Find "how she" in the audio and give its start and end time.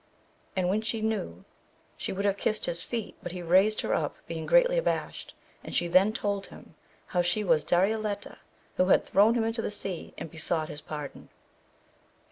7.05-7.43